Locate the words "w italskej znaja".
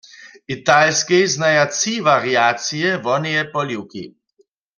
0.47-1.63